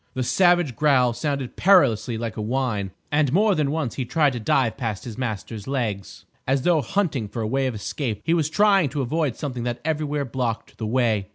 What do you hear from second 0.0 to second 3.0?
The savage growl sounded perilously like a whine,